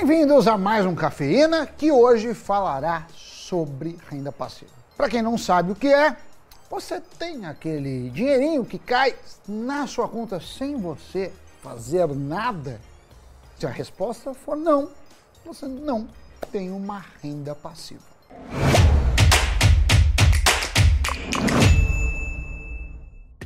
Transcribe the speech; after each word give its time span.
Bem-vindos 0.00 0.46
a 0.46 0.56
mais 0.56 0.86
um 0.86 0.94
Cafeína 0.94 1.66
que 1.66 1.90
hoje 1.90 2.32
falará 2.32 3.08
sobre 3.12 3.98
renda 4.08 4.30
passiva. 4.30 4.70
Para 4.96 5.08
quem 5.08 5.20
não 5.20 5.36
sabe 5.36 5.72
o 5.72 5.74
que 5.74 5.92
é, 5.92 6.14
você 6.70 7.00
tem 7.18 7.44
aquele 7.44 8.08
dinheirinho 8.10 8.64
que 8.64 8.78
cai 8.78 9.16
na 9.48 9.88
sua 9.88 10.06
conta 10.06 10.38
sem 10.38 10.76
você 10.76 11.32
fazer 11.60 12.06
nada? 12.14 12.80
Se 13.58 13.66
a 13.66 13.70
resposta 13.70 14.32
for 14.32 14.56
não, 14.56 14.88
você 15.44 15.66
não 15.66 16.06
tem 16.52 16.70
uma 16.70 17.04
renda 17.20 17.56
passiva. 17.56 18.00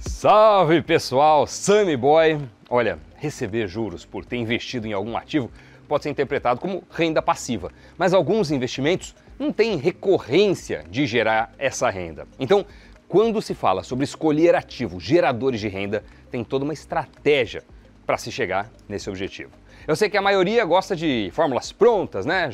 Salve 0.00 0.82
pessoal, 0.82 1.46
Sunny 1.46 1.96
Boy! 1.96 2.46
Olha, 2.68 2.98
receber 3.16 3.66
juros 3.68 4.04
por 4.04 4.26
ter 4.26 4.36
investido 4.36 4.86
em 4.86 4.92
algum 4.92 5.16
ativo 5.16 5.50
pode 5.92 6.04
ser 6.04 6.08
interpretado 6.08 6.58
como 6.58 6.82
renda 6.90 7.20
passiva, 7.20 7.70
mas 7.98 8.14
alguns 8.14 8.50
investimentos 8.50 9.14
não 9.38 9.52
têm 9.52 9.76
recorrência 9.76 10.86
de 10.88 11.04
gerar 11.06 11.52
essa 11.58 11.90
renda. 11.90 12.26
Então, 12.40 12.64
quando 13.06 13.42
se 13.42 13.52
fala 13.52 13.82
sobre 13.82 14.04
escolher 14.04 14.54
ativos 14.54 15.02
geradores 15.02 15.60
de 15.60 15.68
renda, 15.68 16.02
tem 16.30 16.42
toda 16.42 16.64
uma 16.64 16.72
estratégia 16.72 17.62
para 18.06 18.16
se 18.16 18.32
chegar 18.32 18.70
nesse 18.88 19.10
objetivo. 19.10 19.50
Eu 19.86 19.94
sei 19.94 20.08
que 20.08 20.16
a 20.16 20.22
maioria 20.22 20.64
gosta 20.64 20.96
de 20.96 21.28
fórmulas 21.34 21.72
prontas, 21.72 22.24
né? 22.24 22.48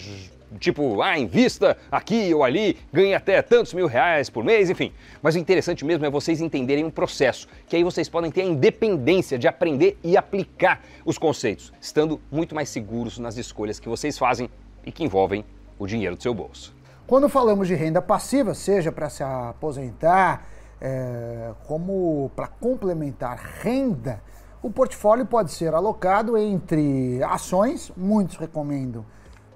Tipo, 0.59 1.03
ah, 1.03 1.19
invista 1.19 1.77
aqui 1.91 2.33
ou 2.33 2.43
ali, 2.43 2.79
ganhe 2.93 3.15
até 3.15 3.43
tantos 3.43 3.75
mil 3.75 3.87
reais 3.87 4.31
por 4.31 4.43
mês, 4.43 4.71
enfim. 4.71 4.93
Mas 5.23 5.35
o 5.35 5.39
interessante 5.39 5.85
mesmo 5.85 6.07
é 6.07 6.11
vocês 6.11 6.41
entenderem 6.41 6.85
um 6.85 6.91
processo, 6.91 7.47
que 7.67 7.77
aí 7.77 7.85
vocês 7.85 8.09
podem 8.09 8.31
ter 8.31 8.43
a 8.43 8.45
independência 8.45 9.39
de 9.39 9.47
aprender 9.47 9.99
e 10.03 10.17
aplicar 10.17 10.83
os 11.05 11.19
conceitos, 11.19 11.73
estando 11.81 12.21
muito 12.31 12.55
mais 12.55 12.71
seguros 12.71 13.19
nas 13.19 13.37
escolhas 13.37 13.79
que 13.79 13.89
vocês 13.89 14.17
fazem 14.17 14.49
e 14.87 14.91
que 14.91 15.05
envolvem 15.05 15.45
o 15.79 15.87
dinheiro 15.87 16.17
do 16.17 16.23
seu 16.23 16.33
bolso. 16.33 16.75
Quando 17.07 17.29
falamos 17.29 17.69
de 17.69 17.75
renda 17.75 18.01
passiva, 18.01 18.55
seja 18.55 18.91
para 18.91 19.11
se 19.11 19.23
aposentar, 19.23 20.47
é, 20.81 21.51
como 21.67 22.31
para 22.35 22.47
complementar 22.47 23.39
renda, 23.63 24.23
o 24.63 24.71
portfólio 24.71 25.25
pode 25.25 25.53
ser 25.53 25.75
alocado 25.75 26.37
entre 26.37 27.23
ações, 27.23 27.93
muitos 27.97 28.37
recomendam 28.37 29.05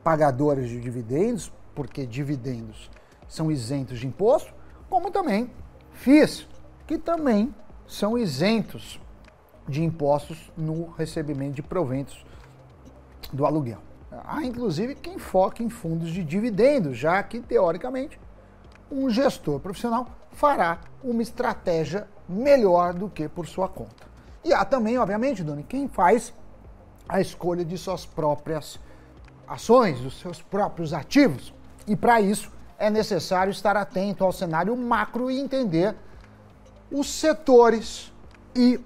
pagadores 0.03 0.69
de 0.69 0.81
dividendos, 0.81 1.53
porque 1.75 2.06
dividendos 2.06 2.91
são 3.28 3.50
isentos 3.50 3.98
de 3.98 4.06
imposto, 4.06 4.53
como 4.91 5.11
também 5.11 5.50
FIIs, 5.92 6.47
que 6.86 6.98
também 6.98 7.55
são 7.86 8.19
isentos 8.19 9.00
de 9.69 9.83
impostos 9.83 10.50
no 10.56 10.91
recebimento 10.91 11.55
de 11.55 11.62
proventos 11.62 12.25
do 13.33 13.47
aluguel. 13.47 13.78
Há 14.25 14.45
inclusive 14.45 14.95
quem 14.95 15.19
foca 15.19 15.62
em 15.62 15.70
fundos 15.70 16.11
de 16.11 16.23
dividendos, 16.23 16.98
já 16.98 17.23
que 17.23 17.41
teoricamente 17.41 18.20
um 18.91 19.08
gestor 19.08 19.58
profissional 19.61 20.06
fará 20.33 20.80
uma 21.03 21.23
estratégia 21.23 22.06
melhor 22.28 22.92
do 22.92 23.08
que 23.08 23.28
por 23.28 23.47
sua 23.47 23.69
conta. 23.69 24.06
E 24.45 24.53
há 24.53 24.64
também, 24.64 24.98
obviamente, 24.98 25.42
Doni, 25.42 25.62
quem 25.62 25.89
faz 25.89 26.34
a 27.08 27.20
escolha 27.20 27.64
de 27.64 27.78
suas 27.78 28.05
próprias 28.05 28.78
ações, 29.46 30.00
dos 30.00 30.18
seus 30.20 30.40
próprios 30.40 30.92
ativos. 30.92 31.52
E 31.86 31.96
para 31.96 32.20
isso 32.20 32.50
é 32.78 32.90
necessário 32.90 33.50
estar 33.50 33.76
atento 33.76 34.24
ao 34.24 34.32
cenário 34.32 34.76
macro 34.76 35.30
e 35.30 35.38
entender 35.38 35.94
os 36.90 37.08
setores 37.08 38.12
e 38.54 38.78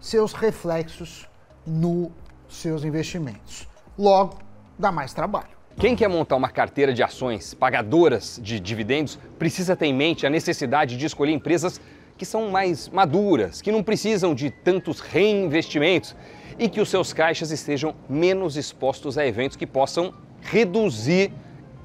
seus 0.00 0.32
reflexos 0.32 1.28
nos 1.66 2.10
seus 2.48 2.84
investimentos. 2.84 3.68
Logo, 3.98 4.38
dá 4.78 4.92
mais 4.92 5.12
trabalho. 5.12 5.56
Quem 5.78 5.94
quer 5.94 6.08
montar 6.08 6.36
uma 6.36 6.48
carteira 6.48 6.94
de 6.94 7.02
ações 7.02 7.52
pagadoras 7.52 8.40
de 8.42 8.58
dividendos 8.58 9.18
precisa 9.38 9.76
ter 9.76 9.86
em 9.86 9.94
mente 9.94 10.26
a 10.26 10.30
necessidade 10.30 10.96
de 10.96 11.04
escolher 11.04 11.32
empresas 11.32 11.80
que 12.16 12.24
são 12.24 12.50
mais 12.50 12.88
maduras, 12.88 13.60
que 13.60 13.70
não 13.70 13.82
precisam 13.82 14.34
de 14.34 14.50
tantos 14.50 15.00
reinvestimentos 15.00 16.14
e 16.58 16.68
que 16.68 16.80
os 16.80 16.88
seus 16.88 17.12
caixas 17.12 17.50
estejam 17.50 17.94
menos 18.08 18.56
expostos 18.56 19.18
a 19.18 19.26
eventos 19.26 19.56
que 19.56 19.66
possam 19.66 20.14
reduzir 20.40 21.32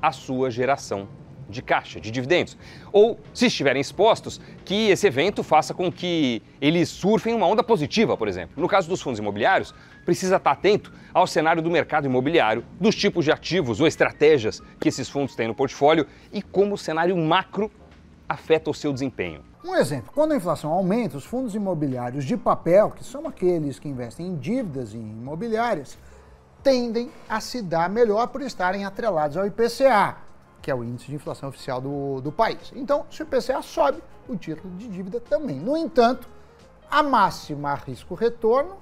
a 0.01 0.11
sua 0.11 0.49
geração 0.49 1.07
de 1.49 1.61
caixa, 1.61 1.99
de 1.99 2.09
dividendos. 2.09 2.57
Ou, 2.91 3.19
se 3.33 3.47
estiverem 3.47 3.81
expostos, 3.81 4.39
que 4.63 4.89
esse 4.89 5.05
evento 5.05 5.43
faça 5.43 5.73
com 5.73 5.91
que 5.91 6.41
eles 6.61 6.87
surfem 6.87 7.33
uma 7.33 7.45
onda 7.45 7.61
positiva, 7.61 8.15
por 8.15 8.27
exemplo. 8.27 8.53
No 8.59 8.69
caso 8.69 8.87
dos 8.87 9.01
fundos 9.01 9.19
imobiliários, 9.19 9.75
precisa 10.05 10.37
estar 10.37 10.51
atento 10.51 10.93
ao 11.13 11.27
cenário 11.27 11.61
do 11.61 11.69
mercado 11.69 12.05
imobiliário, 12.05 12.63
dos 12.79 12.95
tipos 12.95 13.25
de 13.25 13.31
ativos 13.31 13.81
ou 13.81 13.87
estratégias 13.87 14.61
que 14.79 14.87
esses 14.87 15.09
fundos 15.09 15.35
têm 15.35 15.47
no 15.47 15.53
portfólio 15.53 16.07
e 16.31 16.41
como 16.41 16.75
o 16.75 16.77
cenário 16.77 17.17
macro 17.17 17.69
afeta 18.29 18.69
o 18.69 18.73
seu 18.73 18.93
desempenho. 18.93 19.50
Um 19.63 19.75
exemplo, 19.75 20.11
quando 20.11 20.31
a 20.31 20.35
inflação 20.35 20.71
aumenta, 20.71 21.17
os 21.17 21.23
fundos 21.23 21.53
imobiliários 21.53 22.25
de 22.25 22.35
papel, 22.35 22.89
que 22.89 23.03
são 23.03 23.27
aqueles 23.27 23.77
que 23.77 23.87
investem 23.87 24.25
em 24.25 24.35
dívidas 24.35 24.95
imobiliárias, 24.95 25.99
tendem 26.63 27.11
a 27.29 27.39
se 27.39 27.61
dar 27.61 27.87
melhor 27.87 28.27
por 28.27 28.41
estarem 28.41 28.85
atrelados 28.85 29.37
ao 29.37 29.45
IPCA, 29.45 30.17
que 30.63 30.71
é 30.71 30.75
o 30.75 30.83
índice 30.83 31.07
de 31.07 31.15
inflação 31.15 31.49
oficial 31.49 31.79
do, 31.79 32.21
do 32.21 32.31
país. 32.31 32.71
Então, 32.75 33.05
se 33.11 33.21
o 33.21 33.23
IPCA 33.23 33.61
sobe, 33.61 34.01
o 34.27 34.35
título 34.35 34.75
de 34.77 34.87
dívida 34.87 35.19
também. 35.19 35.59
No 35.59 35.77
entanto, 35.77 36.27
a 36.89 37.03
máxima 37.03 37.75
risco-retorno 37.75 38.77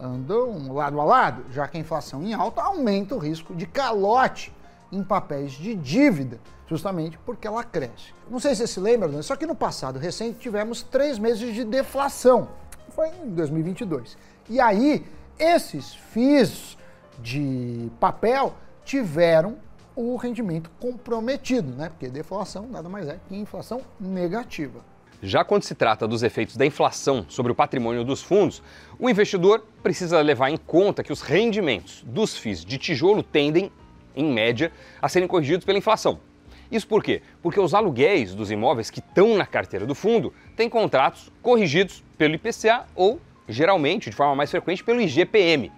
andam 0.00 0.72
lado 0.72 1.00
a 1.00 1.04
lado, 1.04 1.44
já 1.50 1.66
que 1.66 1.76
a 1.76 1.80
inflação 1.80 2.22
em 2.22 2.34
alta 2.34 2.62
aumenta 2.62 3.16
o 3.16 3.18
risco 3.18 3.52
de 3.52 3.66
calote 3.66 4.53
em 4.94 5.02
papéis 5.02 5.52
de 5.52 5.74
dívida, 5.74 6.38
justamente 6.68 7.18
porque 7.18 7.46
ela 7.46 7.64
cresce. 7.64 8.14
Não 8.30 8.38
sei 8.38 8.54
se 8.54 8.62
você 8.62 8.66
se 8.66 8.80
lembra, 8.80 9.22
só 9.22 9.36
que 9.36 9.46
no 9.46 9.54
passado 9.54 9.98
recente 9.98 10.38
tivemos 10.38 10.82
três 10.82 11.18
meses 11.18 11.54
de 11.54 11.64
deflação, 11.64 12.48
foi 12.90 13.08
em 13.08 13.30
2022. 13.30 14.16
E 14.48 14.60
aí, 14.60 15.04
esses 15.38 15.94
FIIs 15.94 16.78
de 17.18 17.90
papel 17.98 18.54
tiveram 18.84 19.56
o 19.96 20.16
rendimento 20.16 20.70
comprometido, 20.80 21.70
né? 21.72 21.88
Porque 21.88 22.08
deflação 22.08 22.66
nada 22.68 22.88
mais 22.88 23.08
é 23.08 23.18
que 23.28 23.36
inflação 23.36 23.80
negativa. 24.00 24.80
Já 25.22 25.42
quando 25.42 25.62
se 25.62 25.74
trata 25.74 26.06
dos 26.06 26.22
efeitos 26.22 26.56
da 26.56 26.66
inflação 26.66 27.24
sobre 27.28 27.50
o 27.50 27.54
patrimônio 27.54 28.04
dos 28.04 28.22
fundos, 28.22 28.62
o 28.98 29.08
investidor 29.08 29.64
precisa 29.82 30.20
levar 30.20 30.50
em 30.50 30.56
conta 30.56 31.02
que 31.02 31.12
os 31.12 31.22
rendimentos 31.22 32.02
dos 32.06 32.36
FIIs 32.36 32.64
de 32.64 32.76
tijolo 32.76 33.22
tendem 33.22 33.72
em 34.14 34.24
média, 34.24 34.72
a 35.00 35.08
serem 35.08 35.28
corrigidos 35.28 35.64
pela 35.64 35.78
inflação. 35.78 36.18
Isso 36.70 36.88
por 36.88 37.02
quê? 37.02 37.22
Porque 37.42 37.60
os 37.60 37.74
aluguéis 37.74 38.34
dos 38.34 38.50
imóveis 38.50 38.90
que 38.90 39.00
estão 39.00 39.36
na 39.36 39.46
carteira 39.46 39.86
do 39.86 39.94
fundo 39.94 40.32
têm 40.56 40.68
contratos 40.68 41.30
corrigidos 41.42 42.02
pelo 42.16 42.34
IPCA 42.34 42.86
ou, 42.94 43.20
geralmente, 43.48 44.10
de 44.10 44.16
forma 44.16 44.34
mais 44.34 44.50
frequente, 44.50 44.82
pelo 44.82 45.00
IGPM. 45.00 45.70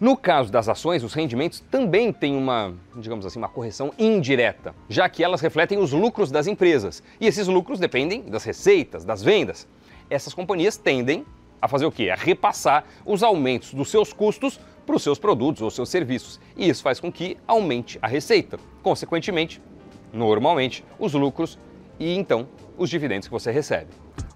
No 0.00 0.16
caso 0.16 0.50
das 0.50 0.66
ações, 0.66 1.04
os 1.04 1.12
rendimentos 1.12 1.60
também 1.60 2.10
têm 2.10 2.34
uma, 2.34 2.74
digamos 2.96 3.26
assim, 3.26 3.38
uma 3.38 3.50
correção 3.50 3.92
indireta, 3.98 4.74
já 4.88 5.06
que 5.10 5.22
elas 5.22 5.42
refletem 5.42 5.78
os 5.78 5.92
lucros 5.92 6.30
das 6.30 6.46
empresas. 6.46 7.02
E 7.20 7.26
esses 7.26 7.46
lucros 7.46 7.78
dependem 7.78 8.22
das 8.22 8.42
receitas, 8.42 9.04
das 9.04 9.22
vendas. 9.22 9.68
Essas 10.08 10.32
companhias 10.32 10.78
tendem 10.78 11.24
a 11.60 11.68
fazer 11.68 11.84
o 11.84 11.92
quê? 11.92 12.08
A 12.08 12.14
repassar 12.14 12.84
os 13.04 13.22
aumentos 13.22 13.74
dos 13.74 13.90
seus 13.90 14.10
custos 14.10 14.58
para 14.86 14.96
os 14.96 15.02
seus 15.02 15.18
produtos 15.18 15.62
ou 15.62 15.70
seus 15.70 15.88
serviços. 15.88 16.40
E 16.56 16.68
isso 16.68 16.82
faz 16.82 17.00
com 17.00 17.10
que 17.10 17.36
aumente 17.46 17.98
a 18.02 18.06
receita. 18.06 18.58
Consequentemente, 18.82 19.62
normalmente, 20.12 20.84
os 20.98 21.14
lucros 21.14 21.58
e 21.98 22.14
então 22.14 22.48
os 22.76 22.88
dividendos 22.88 23.28
que 23.28 23.32
você 23.32 23.50
recebe. 23.50 23.90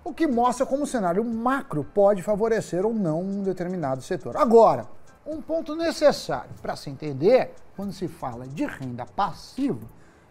O 0.05 0.13
que 0.13 0.27
mostra 0.27 0.67
como 0.67 0.85
o 0.85 0.87
cenário 0.87 1.25
macro 1.25 1.83
pode 1.83 2.23
favorecer 2.23 2.85
ou 2.85 2.93
não 2.93 3.23
um 3.23 3.43
determinado 3.43 4.03
setor. 4.03 4.37
Agora, 4.37 4.87
um 5.27 5.41
ponto 5.41 5.75
necessário 5.75 6.51
para 6.61 6.77
se 6.77 6.91
entender 6.91 7.55
quando 7.75 7.93
se 7.93 8.07
fala 8.07 8.47
de 8.47 8.67
renda 8.67 9.07
passiva 9.07 9.81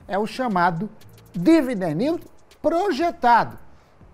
é 0.07 0.18
o 0.18 0.27
chamado 0.27 0.89
dividend 1.33 2.04
yield 2.04 2.24
projetado. 2.62 3.57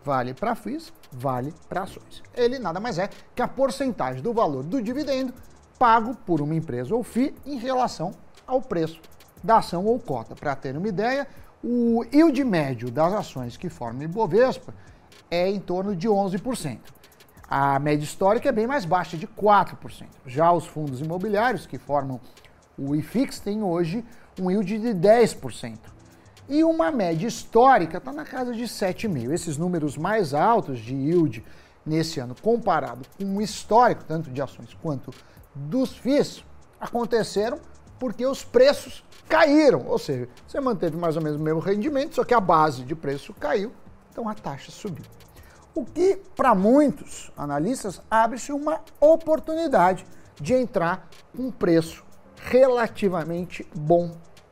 Vale 0.04 0.34
para 0.34 0.56
FIIs, 0.56 0.94
vale 1.12 1.54
para 1.68 1.84
ações. 1.84 2.24
Ele 2.34 2.58
nada 2.58 2.80
mais 2.80 2.98
é 2.98 3.10
que 3.36 3.42
a 3.42 3.48
porcentagem 3.48 4.22
do 4.22 4.34
valor 4.34 4.64
do 4.64 4.82
dividendo 4.82 5.34
pago 5.80 6.14
por 6.26 6.42
uma 6.42 6.54
empresa 6.54 6.94
ou 6.94 7.02
FII 7.02 7.34
em 7.46 7.58
relação 7.58 8.12
ao 8.46 8.62
preço 8.62 9.00
da 9.42 9.60
ação 9.60 9.86
ou 9.86 9.98
cota. 9.98 10.36
Para 10.36 10.54
ter 10.56 10.76
uma 10.76 10.90
ideia, 10.90 11.26
o 11.64 12.04
yield 12.14 12.44
médio 12.44 12.92
das 12.92 13.14
ações 13.14 13.56
que 13.56 13.70
formam 13.70 14.04
Ibovespa 14.04 14.74
é 15.32 15.50
em 15.50 15.60
torno 15.60 15.96
de 15.96 16.10
11%. 16.10 16.80
A 17.50 17.80
média 17.80 18.04
histórica 18.04 18.50
é 18.50 18.52
bem 18.52 18.68
mais 18.68 18.86
baixa, 18.86 19.18
de 19.18 19.26
4%. 19.26 20.06
Já 20.26 20.52
os 20.52 20.68
fundos 20.68 21.00
imobiliários 21.00 21.66
que 21.66 21.78
formam 21.78 22.20
o 22.78 22.96
IFIX 22.96 23.40
têm 23.40 23.64
hoje 23.64 24.06
um 24.40 24.52
yield 24.52 24.78
de 24.78 24.90
10%. 24.90 25.78
E 26.48 26.64
uma 26.64 26.92
média 26.92 27.28
histórica 27.28 27.98
está 27.98 28.12
na 28.12 28.26
casa 28.26 28.54
de 28.54 28.64
7,5%. 28.64 29.32
Esses 29.32 29.58
números 29.58 29.98
mais 29.98 30.34
altos 30.34 30.80
de 30.80 30.94
yield 30.94 31.44
nesse 31.86 32.20
ano, 32.20 32.36
comparado 32.42 33.02
com 33.18 33.38
o 33.38 33.42
histórico, 33.42 34.04
tanto 34.04 34.30
de 34.30 34.42
ações 34.42 34.74
quanto 34.82 35.12
dos 35.54 35.96
FIIs 35.96 36.44
aconteceram 36.80 37.60
porque 38.00 38.26
os 38.26 38.44
preços 38.44 39.04
caíram. 39.28 39.86
Ou 39.88 40.00
seja, 40.00 40.28
você 40.48 40.60
manteve 40.60 40.98
mais 40.98 41.16
ou 41.16 41.22
menos 41.22 41.40
o 41.40 41.44
mesmo 41.44 41.60
rendimento, 41.60 42.16
só 42.16 42.24
que 42.24 42.34
a 42.34 42.40
base 42.40 42.84
de 42.84 42.96
preço 42.96 43.34
caiu, 43.34 43.72
então 44.12 44.28
a 44.28 44.34
taxa 44.34 44.72
subiu. 44.72 45.06
O 45.76 45.86
que, 45.86 46.20
para 46.36 46.56
muitos 46.56 47.32
analistas, 47.38 48.02
abre-se 48.10 48.52
uma 48.52 48.82
oportunidade 49.00 50.06
de 50.40 50.54
entrar 50.54 51.08
com 51.36 51.44
um 51.44 51.52
preço 51.52 52.04
relativamente 52.36 53.68
bom 53.76 54.12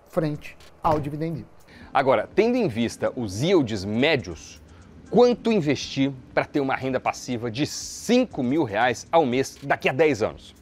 frente 0.10 0.58
ao 0.84 1.00
dividendo. 1.00 1.46
Agora, 1.94 2.30
tendo 2.36 2.56
em 2.56 2.68
vista 2.68 3.12
os 3.16 3.42
yields 3.42 3.84
médios, 3.84 4.62
quanto 5.10 5.52
investir 5.52 6.12
para 6.34 6.46
ter 6.46 6.60
uma 6.60 6.76
renda 6.76 7.00
passiva 7.00 7.50
de 7.50 7.66
5 7.66 8.44
mil 8.44 8.64
reais 8.64 9.08
ao 9.12 9.26
mês 9.26 9.58
daqui 9.64 9.90
a 9.90 9.94
10 9.94 10.22
anos? 10.22 10.57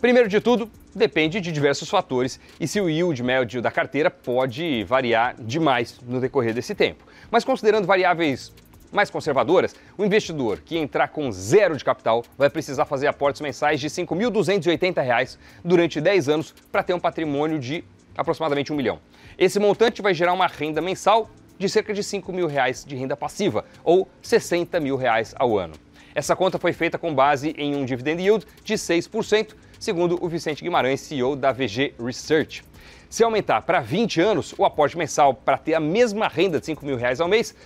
Primeiro 0.00 0.30
de 0.30 0.40
tudo, 0.40 0.70
depende 0.94 1.42
de 1.42 1.52
diversos 1.52 1.90
fatores 1.90 2.40
e 2.58 2.66
se 2.66 2.80
o 2.80 2.88
yield 2.88 3.22
médio 3.22 3.60
da 3.60 3.70
carteira 3.70 4.10
pode 4.10 4.82
variar 4.84 5.34
demais 5.38 6.00
no 6.06 6.18
decorrer 6.18 6.54
desse 6.54 6.74
tempo. 6.74 7.04
Mas 7.30 7.44
considerando 7.44 7.86
variáveis 7.86 8.50
mais 8.90 9.10
conservadoras, 9.10 9.74
o 9.98 10.04
investidor 10.04 10.62
que 10.64 10.78
entrar 10.78 11.08
com 11.08 11.30
zero 11.30 11.76
de 11.76 11.84
capital 11.84 12.24
vai 12.38 12.48
precisar 12.48 12.86
fazer 12.86 13.08
aportes 13.08 13.42
mensais 13.42 13.78
de 13.78 13.88
R$ 13.88 13.92
5.280 13.92 15.36
durante 15.62 16.00
10 16.00 16.28
anos 16.30 16.54
para 16.72 16.82
ter 16.82 16.94
um 16.94 16.98
patrimônio 16.98 17.58
de 17.58 17.84
aproximadamente 18.16 18.72
um 18.72 18.76
milhão. 18.76 18.98
Esse 19.36 19.60
montante 19.60 20.00
vai 20.00 20.14
gerar 20.14 20.32
uma 20.32 20.46
renda 20.46 20.80
mensal 20.80 21.30
de 21.58 21.68
cerca 21.68 21.92
de 21.92 22.02
5 22.02 22.32
mil 22.32 22.46
reais 22.46 22.86
de 22.86 22.96
renda 22.96 23.14
passiva, 23.14 23.66
ou 23.84 24.08
60 24.22 24.80
mil 24.80 24.96
reais 24.96 25.34
ao 25.38 25.58
ano. 25.58 25.74
Essa 26.14 26.34
conta 26.34 26.58
foi 26.58 26.72
feita 26.72 26.98
com 26.98 27.14
base 27.14 27.54
em 27.56 27.76
um 27.76 27.84
dividend 27.84 28.20
yield 28.20 28.46
de 28.64 28.74
6%, 28.74 29.54
segundo 29.80 30.22
o 30.22 30.28
Vicente 30.28 30.62
Guimarães, 30.62 31.00
CEO 31.00 31.34
da 31.34 31.50
VG 31.50 31.94
Research. 31.98 32.62
Se 33.08 33.24
aumentar 33.24 33.62
para 33.62 33.80
20 33.80 34.20
anos, 34.20 34.54
o 34.56 34.64
aporte 34.64 34.96
mensal 34.96 35.34
para 35.34 35.58
ter 35.58 35.74
a 35.74 35.80
mesma 35.80 36.28
renda 36.28 36.60
de 36.60 36.66
5 36.66 36.84
mil 36.84 36.96
reais 36.96 37.20
ao 37.20 37.26
mês 37.26 37.56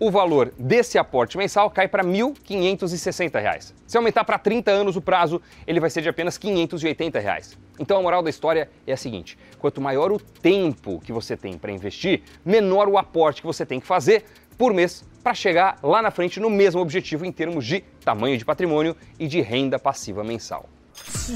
o 0.00 0.12
valor 0.12 0.54
desse 0.56 0.96
aporte 0.96 1.36
mensal 1.36 1.68
cai 1.70 1.88
para 1.88 2.04
R$ 2.04 2.08
1.560. 2.08 3.72
Se 3.84 3.96
aumentar 3.96 4.22
para 4.22 4.38
30 4.38 4.70
anos 4.70 4.94
o 4.94 5.00
prazo, 5.00 5.42
ele 5.66 5.80
vai 5.80 5.90
ser 5.90 6.02
de 6.02 6.08
apenas 6.08 6.38
580 6.38 7.18
reais. 7.18 7.58
Então 7.80 7.98
a 7.98 8.02
moral 8.02 8.22
da 8.22 8.30
história 8.30 8.70
é 8.86 8.92
a 8.92 8.96
seguinte: 8.96 9.36
quanto 9.58 9.80
maior 9.80 10.12
o 10.12 10.18
tempo 10.20 11.00
que 11.00 11.12
você 11.12 11.36
tem 11.36 11.58
para 11.58 11.72
investir, 11.72 12.22
menor 12.44 12.88
o 12.88 12.96
aporte 12.96 13.40
que 13.40 13.46
você 13.46 13.66
tem 13.66 13.80
que 13.80 13.86
fazer 13.86 14.24
por 14.56 14.72
mês 14.72 15.04
para 15.22 15.34
chegar 15.34 15.78
lá 15.82 16.00
na 16.00 16.12
frente 16.12 16.38
no 16.38 16.48
mesmo 16.48 16.80
objetivo 16.80 17.24
em 17.24 17.32
termos 17.32 17.66
de 17.66 17.80
tamanho 18.04 18.38
de 18.38 18.44
patrimônio 18.44 18.96
e 19.18 19.26
de 19.26 19.40
renda 19.40 19.80
passiva 19.80 20.22
mensal. 20.22 20.68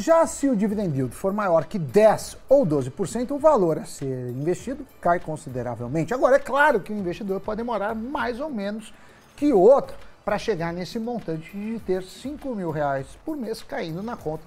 Já 0.00 0.26
se 0.26 0.48
o 0.48 0.56
dividend 0.56 0.96
yield 0.96 1.14
for 1.14 1.32
maior 1.32 1.64
que 1.64 1.78
10 1.78 2.38
ou 2.48 2.66
12%, 2.66 3.30
o 3.30 3.38
valor 3.38 3.78
a 3.78 3.84
ser 3.84 4.30
investido 4.30 4.86
cai 5.00 5.20
consideravelmente. 5.20 6.14
Agora, 6.14 6.36
é 6.36 6.38
claro 6.38 6.80
que 6.80 6.92
o 6.92 6.96
investidor 6.96 7.40
pode 7.40 7.58
demorar 7.58 7.94
mais 7.94 8.40
ou 8.40 8.48
menos 8.48 8.92
que 9.36 9.52
outro 9.52 9.96
para 10.24 10.38
chegar 10.38 10.72
nesse 10.72 10.98
montante 10.98 11.50
de 11.50 11.78
ter 11.80 12.02
5 12.02 12.54
mil 12.54 12.70
reais 12.70 13.06
por 13.24 13.36
mês 13.36 13.62
caindo 13.62 14.02
na 14.02 14.16
conta 14.16 14.44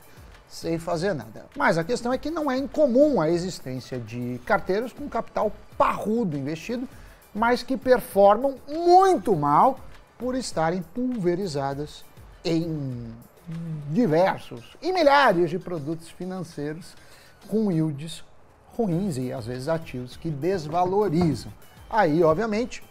sem 0.48 0.80
fazer 0.80 1.14
nada. 1.14 1.46
Mas 1.56 1.78
a 1.78 1.84
questão 1.84 2.14
é 2.14 2.18
que 2.18 2.32
não 2.32 2.50
é 2.50 2.58
incomum 2.58 3.20
a 3.20 3.30
existência 3.30 4.00
de 4.00 4.40
carteiras 4.46 4.94
com 4.94 5.10
capital 5.10 5.52
parrudo 5.78 6.38
investido, 6.38 6.88
mas 7.34 7.62
que 7.62 7.76
performam 7.76 8.56
muito 8.68 9.36
mal 9.36 9.80
por 10.18 10.36
estarem 10.36 10.82
pulverizadas 10.94 12.06
em 12.44 13.14
diversos 13.90 14.76
e 14.82 14.92
milhares 14.92 15.50
de 15.50 15.60
produtos 15.60 16.10
financeiros 16.10 16.96
com 17.48 17.72
yields 17.72 18.24
ruins 18.76 19.18
e 19.18 19.32
às 19.32 19.46
vezes 19.46 19.68
ativos 19.68 20.18
que 20.18 20.30
desvalorizam. 20.30 21.52
Aí, 21.90 22.24
obviamente, 22.24 22.84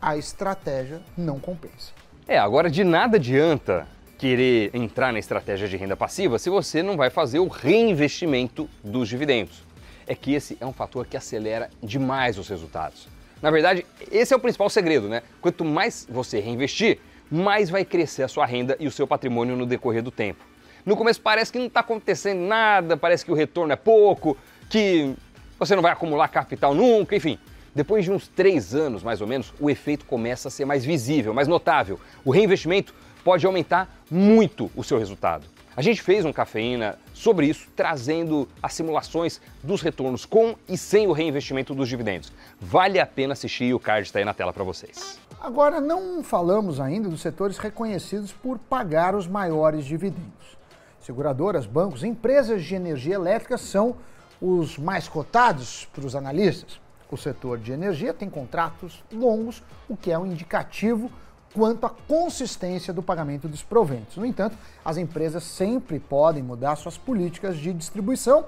a 0.00 0.16
estratégia 0.16 1.02
não 1.16 1.38
compensa. 1.38 1.92
É, 2.26 2.38
agora 2.38 2.70
de 2.70 2.84
nada 2.84 3.16
adianta 3.16 3.86
querer 4.16 4.70
entrar 4.74 5.12
na 5.12 5.18
estratégia 5.18 5.66
de 5.66 5.76
renda 5.76 5.96
passiva 5.96 6.38
se 6.38 6.48
você 6.48 6.82
não 6.82 6.96
vai 6.96 7.10
fazer 7.10 7.38
o 7.38 7.48
reinvestimento 7.48 8.68
dos 8.84 9.08
dividendos. 9.08 9.62
É 10.06 10.14
que 10.14 10.34
esse 10.34 10.56
é 10.60 10.66
um 10.66 10.72
fator 10.72 11.06
que 11.06 11.16
acelera 11.16 11.70
demais 11.82 12.38
os 12.38 12.48
resultados. 12.48 13.08
Na 13.42 13.50
verdade, 13.50 13.86
esse 14.10 14.34
é 14.34 14.36
o 14.36 14.40
principal 14.40 14.68
segredo, 14.68 15.08
né? 15.08 15.22
Quanto 15.40 15.64
mais 15.64 16.06
você 16.08 16.40
reinvestir, 16.40 17.00
mais 17.30 17.70
vai 17.70 17.84
crescer 17.84 18.22
a 18.22 18.28
sua 18.28 18.44
renda 18.44 18.76
e 18.80 18.86
o 18.86 18.90
seu 18.90 19.06
patrimônio 19.06 19.56
no 19.56 19.66
decorrer 19.66 20.02
do 20.02 20.10
tempo. 20.10 20.44
No 20.84 20.96
começo 20.96 21.20
parece 21.20 21.52
que 21.52 21.58
não 21.58 21.66
está 21.66 21.80
acontecendo 21.80 22.40
nada, 22.40 22.96
parece 22.96 23.24
que 23.24 23.30
o 23.30 23.34
retorno 23.34 23.72
é 23.72 23.76
pouco, 23.76 24.36
que 24.68 25.14
você 25.58 25.76
não 25.76 25.82
vai 25.82 25.92
acumular 25.92 26.28
capital 26.28 26.74
nunca, 26.74 27.14
enfim. 27.14 27.38
Depois 27.74 28.04
de 28.04 28.10
uns 28.10 28.26
três 28.26 28.74
anos, 28.74 29.02
mais 29.02 29.20
ou 29.20 29.26
menos, 29.26 29.52
o 29.60 29.70
efeito 29.70 30.04
começa 30.04 30.48
a 30.48 30.50
ser 30.50 30.64
mais 30.64 30.84
visível, 30.84 31.32
mais 31.32 31.46
notável. 31.46 32.00
O 32.24 32.30
reinvestimento 32.30 32.92
pode 33.22 33.46
aumentar 33.46 33.88
muito 34.10 34.70
o 34.74 34.82
seu 34.82 34.98
resultado. 34.98 35.46
A 35.80 35.82
gente 35.82 36.02
fez 36.02 36.26
um 36.26 36.32
cafeína 36.34 36.98
sobre 37.14 37.46
isso, 37.46 37.66
trazendo 37.74 38.46
as 38.62 38.74
simulações 38.74 39.40
dos 39.62 39.80
retornos 39.80 40.26
com 40.26 40.54
e 40.68 40.76
sem 40.76 41.06
o 41.06 41.12
reinvestimento 41.12 41.74
dos 41.74 41.88
dividendos. 41.88 42.30
Vale 42.60 43.00
a 43.00 43.06
pena 43.06 43.32
assistir 43.32 43.72
o 43.72 43.80
card 43.80 44.06
está 44.06 44.18
aí 44.18 44.24
na 44.26 44.34
tela 44.34 44.52
para 44.52 44.62
vocês. 44.62 45.18
Agora, 45.40 45.80
não 45.80 46.22
falamos 46.22 46.80
ainda 46.80 47.08
dos 47.08 47.22
setores 47.22 47.56
reconhecidos 47.56 48.30
por 48.30 48.58
pagar 48.58 49.14
os 49.14 49.26
maiores 49.26 49.86
dividendos. 49.86 50.58
Seguradoras, 51.00 51.64
bancos, 51.64 52.04
empresas 52.04 52.62
de 52.62 52.74
energia 52.74 53.14
elétrica 53.14 53.56
são 53.56 53.96
os 54.38 54.76
mais 54.76 55.08
cotados 55.08 55.88
para 55.94 56.04
os 56.04 56.14
analistas. 56.14 56.78
O 57.10 57.16
setor 57.16 57.56
de 57.56 57.72
energia 57.72 58.12
tem 58.12 58.28
contratos 58.28 59.02
longos, 59.10 59.62
o 59.88 59.96
que 59.96 60.12
é 60.12 60.18
um 60.18 60.26
indicativo 60.26 61.10
quanto 61.54 61.86
à 61.86 61.90
consistência 61.90 62.92
do 62.92 63.02
pagamento 63.02 63.48
dos 63.48 63.62
proventos. 63.62 64.16
No 64.16 64.26
entanto, 64.26 64.56
as 64.84 64.96
empresas 64.96 65.44
sempre 65.44 65.98
podem 65.98 66.42
mudar 66.42 66.76
suas 66.76 66.96
políticas 66.96 67.56
de 67.56 67.72
distribuição 67.72 68.46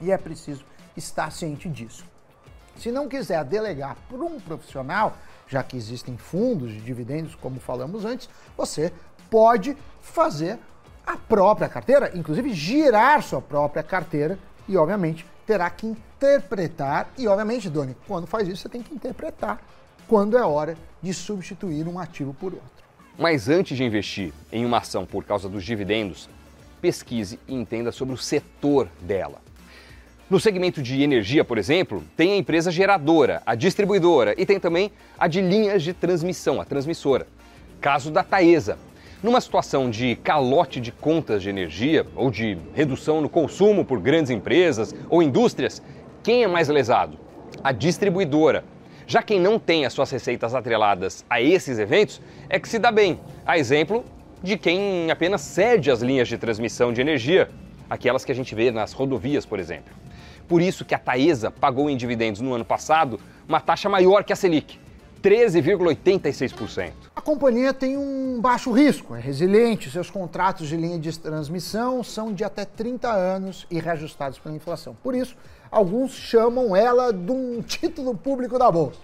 e 0.00 0.10
é 0.10 0.18
preciso 0.18 0.64
estar 0.96 1.32
ciente 1.32 1.68
disso. 1.68 2.04
Se 2.76 2.92
não 2.92 3.08
quiser 3.08 3.44
delegar 3.44 3.96
por 4.08 4.22
um 4.22 4.38
profissional, 4.38 5.16
já 5.48 5.62
que 5.62 5.76
existem 5.76 6.16
fundos 6.16 6.70
de 6.70 6.80
dividendos, 6.80 7.34
como 7.34 7.58
falamos 7.58 8.04
antes, 8.04 8.28
você 8.56 8.92
pode 9.28 9.76
fazer 10.00 10.58
a 11.04 11.16
própria 11.16 11.68
carteira, 11.68 12.12
inclusive 12.14 12.52
girar 12.52 13.22
sua 13.22 13.40
própria 13.40 13.82
carteira 13.82 14.38
e, 14.68 14.76
obviamente, 14.76 15.26
terá 15.46 15.68
que 15.70 15.86
interpretar. 15.86 17.08
E, 17.16 17.26
obviamente, 17.26 17.68
Doni, 17.68 17.96
quando 18.06 18.26
faz 18.26 18.46
isso, 18.46 18.62
você 18.62 18.68
tem 18.68 18.82
que 18.82 18.94
interpretar 18.94 19.60
quando 20.08 20.38
é 20.38 20.42
hora 20.42 20.76
de 21.02 21.12
substituir 21.12 21.86
um 21.86 21.98
ativo 21.98 22.34
por 22.34 22.54
outro. 22.54 22.68
Mas 23.16 23.48
antes 23.48 23.76
de 23.76 23.84
investir 23.84 24.32
em 24.50 24.64
uma 24.64 24.78
ação 24.78 25.04
por 25.04 25.22
causa 25.22 25.48
dos 25.48 25.62
dividendos, 25.62 26.28
pesquise 26.80 27.38
e 27.46 27.54
entenda 27.54 27.92
sobre 27.92 28.14
o 28.14 28.18
setor 28.18 28.88
dela. 29.02 29.38
No 30.30 30.40
segmento 30.40 30.82
de 30.82 31.02
energia, 31.02 31.44
por 31.44 31.58
exemplo, 31.58 32.02
tem 32.16 32.32
a 32.32 32.36
empresa 32.36 32.70
geradora, 32.70 33.42
a 33.44 33.54
distribuidora 33.54 34.34
e 34.36 34.46
tem 34.46 34.58
também 34.58 34.90
a 35.18 35.26
de 35.26 35.40
linhas 35.40 35.82
de 35.82 35.92
transmissão, 35.92 36.60
a 36.60 36.64
transmissora. 36.64 37.26
Caso 37.80 38.10
da 38.10 38.22
Taesa. 38.22 38.78
Numa 39.22 39.40
situação 39.40 39.90
de 39.90 40.14
calote 40.16 40.80
de 40.80 40.92
contas 40.92 41.42
de 41.42 41.48
energia 41.48 42.06
ou 42.14 42.30
de 42.30 42.56
redução 42.72 43.20
no 43.20 43.28
consumo 43.28 43.84
por 43.84 44.00
grandes 44.00 44.30
empresas 44.30 44.94
ou 45.10 45.22
indústrias, 45.22 45.82
quem 46.22 46.44
é 46.44 46.46
mais 46.46 46.68
lesado? 46.68 47.18
A 47.64 47.72
distribuidora, 47.72 48.62
já 49.08 49.22
quem 49.22 49.40
não 49.40 49.58
tem 49.58 49.86
as 49.86 49.94
suas 49.94 50.10
receitas 50.10 50.54
atreladas 50.54 51.24
a 51.30 51.40
esses 51.40 51.78
eventos 51.78 52.20
é 52.46 52.60
que 52.60 52.68
se 52.68 52.78
dá 52.78 52.92
bem. 52.92 53.18
A 53.46 53.56
exemplo 53.58 54.04
de 54.42 54.58
quem 54.58 55.10
apenas 55.10 55.40
cede 55.40 55.90
as 55.90 56.02
linhas 56.02 56.28
de 56.28 56.36
transmissão 56.36 56.92
de 56.92 57.00
energia, 57.00 57.48
aquelas 57.88 58.22
que 58.22 58.30
a 58.30 58.34
gente 58.34 58.54
vê 58.54 58.70
nas 58.70 58.92
rodovias, 58.92 59.46
por 59.46 59.58
exemplo. 59.58 59.94
Por 60.46 60.60
isso 60.60 60.84
que 60.84 60.94
a 60.94 60.98
Taesa 60.98 61.50
pagou 61.50 61.88
em 61.88 61.96
dividendos 61.96 62.42
no 62.42 62.52
ano 62.52 62.66
passado 62.66 63.18
uma 63.48 63.60
taxa 63.60 63.88
maior 63.88 64.24
que 64.24 64.32
a 64.32 64.36
Selic, 64.36 64.78
13,86%. 65.22 66.92
A 67.16 67.20
companhia 67.22 67.72
tem 67.72 67.96
um 67.96 68.38
baixo 68.42 68.70
risco, 68.70 69.16
é 69.16 69.20
resiliente, 69.20 69.90
seus 69.90 70.10
contratos 70.10 70.68
de 70.68 70.76
linha 70.76 70.98
de 70.98 71.18
transmissão 71.18 72.04
são 72.04 72.32
de 72.32 72.44
até 72.44 72.66
30 72.66 73.10
anos 73.10 73.66
e 73.70 73.80
reajustados 73.80 74.38
pela 74.38 74.54
inflação. 74.54 74.94
Por 75.02 75.14
isso, 75.14 75.34
alguns 75.70 76.12
chamam 76.12 76.74
ela 76.74 77.12
de 77.12 77.30
um 77.30 77.62
título 77.62 78.16
público 78.16 78.58
da 78.58 78.70
Bolsa. 78.70 79.00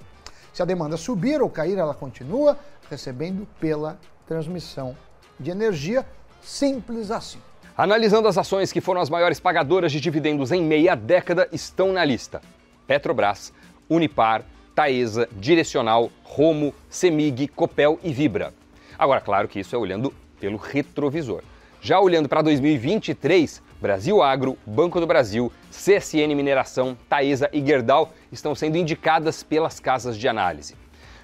Se 0.53 0.63
a 0.63 0.65
demanda 0.65 0.97
subir 0.97 1.43
ou 1.43 1.51
cair, 1.51 1.79
ela 1.79 1.95
continua 1.95 2.59
recebendo 2.91 3.47
pela 3.59 3.99
transmissão 4.27 4.97
de 5.39 5.51
energia, 5.51 6.07
simples 6.43 7.11
assim. 7.11 7.39
Analisando 7.77 8.29
as 8.29 8.39
ações 8.39 8.71
que 8.71 8.81
foram 8.81 9.01
as 9.01 9.11
maiores 9.11 9.41
pagadoras 9.41 9.91
de 9.91 10.01
dividendos 10.01 10.53
em 10.53 10.63
meia 10.63 10.95
década, 10.95 11.49
estão 11.51 11.93
na 11.93 12.05
lista: 12.05 12.41
Petrobras, 12.87 13.53
Unipar, 13.89 14.45
Taesa, 14.75 15.29
Direcional, 15.33 16.11
Romo, 16.23 16.73
Semig, 16.89 17.49
Copel 17.49 17.99
e 18.03 18.13
Vibra. 18.13 18.55
Agora, 18.97 19.21
claro 19.21 19.49
que 19.49 19.59
isso 19.59 19.75
é 19.75 19.79
olhando 19.79 20.15
pelo 20.39 20.57
retrovisor. 20.57 21.43
Já 21.81 21.99
olhando 22.01 22.29
para 22.29 22.43
2023, 22.43 23.61
Brasil 23.85 24.23
Agro, 24.23 24.57
Banco 24.65 24.99
do 24.99 25.07
Brasil, 25.07 25.53
CSN 25.71 26.35
Mineração, 26.35 26.97
Taesa 27.07 27.51
e 27.53 27.63
Gerdau 27.63 28.15
estão 28.33 28.55
sendo 28.55 28.79
indicadas 28.79 29.43
pelas 29.43 29.79
casas 29.79 30.17
de 30.17 30.27
análise. 30.27 30.75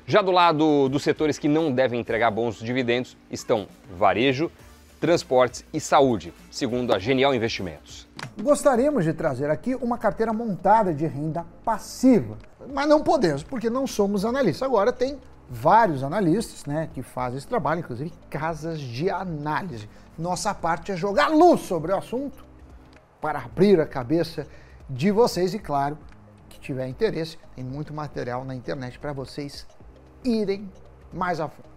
Já 0.04 0.20
do 0.20 0.30
lado 0.30 0.86
dos 0.90 1.02
setores 1.02 1.38
que 1.38 1.48
não 1.48 1.72
devem 1.72 1.98
entregar 1.98 2.30
bons 2.30 2.56
dividendos 2.56 3.16
estão 3.30 3.66
varejo, 3.96 4.52
transportes 5.00 5.64
e 5.72 5.80
saúde, 5.80 6.34
segundo 6.50 6.92
a 6.92 6.98
Genial 6.98 7.34
Investimentos. 7.34 8.06
Gostaríamos 8.38 9.04
de 9.04 9.14
trazer 9.14 9.48
aqui 9.48 9.74
uma 9.76 9.96
carteira 9.96 10.30
montada 10.30 10.92
de 10.92 11.06
renda 11.06 11.46
passiva, 11.64 12.36
mas 12.74 12.86
não 12.86 13.02
podemos, 13.02 13.42
porque 13.42 13.70
não 13.70 13.86
somos 13.86 14.22
analistas. 14.22 14.68
Agora 14.68 14.92
tem 14.92 15.18
vários 15.48 16.02
analistas 16.02 16.66
né, 16.66 16.90
que 16.92 17.02
fazem 17.02 17.38
esse 17.38 17.46
trabalho, 17.46 17.80
inclusive 17.80 18.12
casas 18.28 18.78
de 18.78 19.08
análise. 19.08 19.88
Nossa 20.18 20.52
parte 20.52 20.92
é 20.92 20.96
jogar 20.96 21.28
luz 21.28 21.62
sobre 21.62 21.92
o 21.92 21.96
assunto 21.96 22.49
para 23.20 23.38
abrir 23.38 23.80
a 23.80 23.86
cabeça 23.86 24.46
de 24.88 25.10
vocês 25.10 25.54
e, 25.54 25.58
claro, 25.58 25.98
que 26.48 26.58
tiver 26.58 26.88
interesse, 26.88 27.38
tem 27.54 27.64
muito 27.64 27.92
material 27.92 28.44
na 28.44 28.54
internet 28.54 28.98
para 28.98 29.12
vocês 29.12 29.66
irem 30.24 30.70
mais 31.12 31.40
a 31.40 31.48
fundo. 31.48 31.68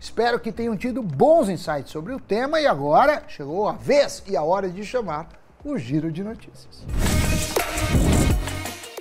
Espero 0.00 0.38
que 0.38 0.52
tenham 0.52 0.76
tido 0.76 1.02
bons 1.02 1.48
insights 1.48 1.90
sobre 1.90 2.12
o 2.12 2.20
tema 2.20 2.60
e 2.60 2.66
agora 2.66 3.24
chegou 3.26 3.68
a 3.68 3.72
vez 3.72 4.22
e 4.26 4.36
a 4.36 4.42
hora 4.42 4.68
de 4.68 4.84
chamar 4.84 5.28
o 5.64 5.78
Giro 5.78 6.12
de 6.12 6.22
Notícias. 6.22 6.84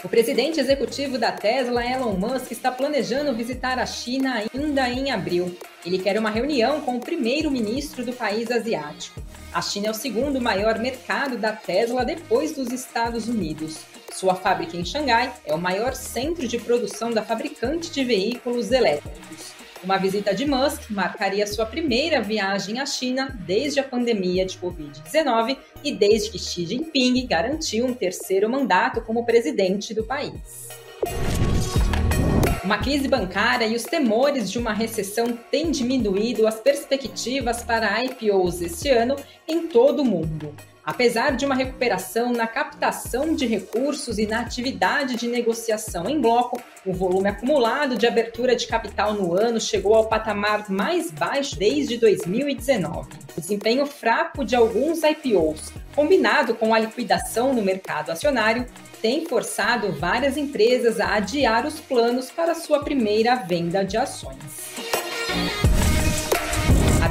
O 0.04 0.10
presidente 0.10 0.60
executivo 0.60 1.18
da 1.18 1.32
Tesla, 1.32 1.86
Elon 1.86 2.13
Musk, 2.13 2.52
está 2.52 2.72
planejando 2.72 3.34
visitar 3.34 3.80
a 3.80 3.86
China 3.86 4.44
ainda 4.54 4.90
em 4.90 5.12
abril. 5.12 5.58
Ele 5.86 5.98
quer 5.98 6.20
uma 6.20 6.30
reunião 6.30 6.82
com 6.82 6.98
o 6.98 7.00
primeiro-ministro 7.00 8.06
do 8.06 8.13
país 8.13 8.52
asiático. 8.52 9.22
A 9.53 9.62
China 9.62 9.88
é 9.88 9.91
o 9.91 9.93
segundo 9.93 10.41
maior 10.41 10.79
mercado 10.79 11.38
da 11.38 11.51
Tesla 11.51 12.03
depois 12.03 12.53
dos 12.53 12.72
Estados 12.72 13.27
Unidos. 13.27 13.77
Sua 14.12 14.33
fábrica 14.33 14.75
em 14.75 14.83
Xangai 14.83 15.31
é 15.45 15.53
o 15.53 15.60
maior 15.60 15.93
centro 15.93 16.48
de 16.48 16.57
produção 16.57 17.12
da 17.12 17.22
fabricante 17.22 17.91
de 17.91 18.03
veículos 18.03 18.72
elétricos. 18.72 19.53
Uma 19.83 19.98
visita 19.98 20.33
de 20.33 20.45
Musk 20.45 20.89
marcaria 20.89 21.45
sua 21.45 21.67
primeira 21.67 22.19
viagem 22.19 22.79
à 22.79 22.86
China 22.88 23.38
desde 23.45 23.79
a 23.79 23.83
pandemia 23.83 24.43
de 24.43 24.57
Covid-19 24.57 25.55
e 25.83 25.91
desde 25.91 26.31
que 26.31 26.39
Xi 26.39 26.65
Jinping 26.65 27.27
garantiu 27.27 27.86
um 27.86 27.93
terceiro 27.93 28.50
mandato 28.50 29.01
como 29.01 29.24
presidente 29.24 29.93
do 29.93 30.03
país. 30.03 30.69
Uma 32.63 32.77
crise 32.77 33.10
bancária 33.10 33.65
e 33.67 33.75
os 33.75 33.84
temores 33.84 34.50
de 34.50 34.58
uma 34.58 34.72
recessão 34.72 35.38
têm 35.51 35.70
diminuído 35.70 36.48
as 36.48 36.55
perspectivas 36.55 37.62
para 37.62 38.01
IPOs 38.05 38.62
este 38.62 38.88
ano 38.88 39.17
em 39.46 39.67
todo 39.67 40.01
o 40.01 40.05
mundo. 40.05 40.55
Apesar 40.86 41.36
de 41.36 41.46
uma 41.46 41.55
recuperação 41.55 42.32
na 42.32 42.48
captação 42.48 43.36
de 43.36 43.46
recursos 43.46 44.17
e 44.17 44.25
na 44.25 44.39
atividade 44.39 45.17
de 45.17 45.27
negociação 45.27 46.10
em 46.10 46.22
bloco, 46.22 46.62
o 46.86 46.93
volume 46.93 47.29
acumulado 47.29 47.98
de 47.98 48.08
abertura 48.08 48.55
de 48.55 48.65
capital 48.65 49.13
no 49.13 49.34
ano 49.34 49.60
chegou 49.60 49.93
ao 49.96 50.08
patamar 50.08 50.70
mais 50.70 51.12
baixo 51.12 51.58
desde 51.58 51.98
2019. 51.98 53.10
O 53.36 53.41
desempenho 53.41 53.86
fraco 53.86 54.46
de 54.46 54.55
alguns 54.55 55.03
IPOs, 55.03 55.74
combinado 55.96 56.56
com 56.56 56.74
a 56.74 56.80
liquidação 56.80 57.54
no 57.54 57.62
mercado 57.62 58.12
acionário, 58.12 58.68
tem 59.02 59.26
forçado 59.26 59.92
várias 59.92 60.38
empresas 60.38 61.00
a 61.00 61.16
adiar 61.16 61.66
os 61.66 61.80
planos 61.80 62.32
para 62.32 62.56
sua 62.56 62.84
primeira 62.84 63.36
venda 63.36 63.84
de 63.84 63.98
ações. 63.98 64.74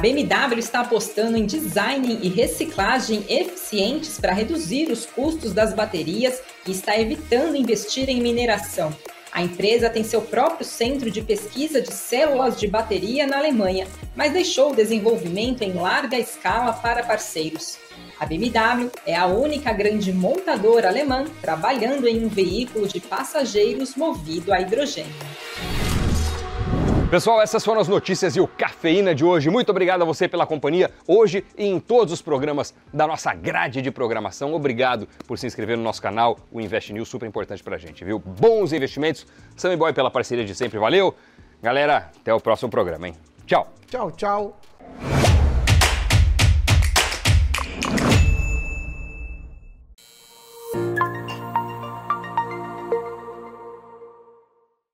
BMW 0.03 0.59
está 0.59 0.81
apostando 0.81 1.37
em 1.37 1.45
design 1.45 2.19
e 2.21 2.27
reciclagem 2.27 3.23
eficientes 3.29 4.19
para 4.19 4.33
reduzir 4.33 4.91
os 4.91 5.05
custos 5.05 5.53
das 5.53 5.73
baterias 5.73 6.41
e 6.67 6.71
está 6.71 6.99
evitando 6.99 7.55
investir 7.55 8.09
em 8.09 8.19
mineração. 8.19 8.93
A 9.31 9.41
empresa 9.41 9.89
tem 9.89 10.03
seu 10.03 10.21
próprio 10.21 10.65
centro 10.65 11.09
de 11.09 11.21
pesquisa 11.21 11.81
de 11.81 11.93
células 11.93 12.59
de 12.59 12.67
bateria 12.67 13.25
na 13.25 13.37
Alemanha, 13.37 13.87
mas 14.13 14.33
deixou 14.33 14.73
o 14.73 14.75
desenvolvimento 14.75 15.61
em 15.61 15.71
larga 15.71 16.19
escala 16.19 16.73
para 16.73 17.05
parceiros. 17.05 17.77
A 18.19 18.25
BMW 18.25 18.91
é 19.05 19.15
a 19.15 19.25
única 19.25 19.73
grande 19.73 20.13
montadora 20.13 20.87
alemã 20.87 21.25
trabalhando 21.41 22.07
em 22.07 22.25
um 22.25 22.29
veículo 22.29 22.87
de 22.87 22.99
passageiros 22.99 23.95
movido 23.95 24.53
a 24.53 24.61
hidrogênio. 24.61 25.11
Pessoal, 27.09 27.41
essas 27.41 27.63
foram 27.63 27.79
as 27.79 27.87
notícias 27.87 28.35
e 28.35 28.39
o 28.39 28.47
Cafeína 28.47 29.13
de 29.13 29.23
hoje. 29.23 29.47
Muito 29.47 29.69
obrigado 29.69 30.01
a 30.01 30.05
você 30.05 30.27
pela 30.27 30.47
companhia 30.47 30.89
hoje 31.07 31.45
e 31.55 31.63
em 31.63 31.79
todos 31.79 32.11
os 32.11 32.23
programas 32.23 32.73
da 32.91 33.05
nossa 33.05 33.31
grade 33.35 33.83
de 33.83 33.91
programação. 33.91 34.51
Obrigado 34.53 35.07
por 35.27 35.37
se 35.37 35.45
inscrever 35.45 35.77
no 35.77 35.83
nosso 35.83 36.01
canal, 36.01 36.39
o 36.51 36.59
Invest 36.59 36.91
News, 36.91 37.07
super 37.07 37.27
importante 37.27 37.61
pra 37.61 37.77
gente, 37.77 38.03
viu? 38.03 38.17
Bons 38.17 38.73
investimentos. 38.73 39.27
Sammy 39.55 39.75
Boy 39.75 39.93
pela 39.93 40.09
parceria 40.09 40.43
de 40.43 40.55
sempre, 40.55 40.79
valeu. 40.79 41.13
Galera, 41.61 42.09
até 42.19 42.33
o 42.33 42.39
próximo 42.39 42.71
programa, 42.71 43.07
hein? 43.07 43.15
Tchau. 43.45 43.71
Tchau, 43.87 44.11
tchau. 44.11 44.57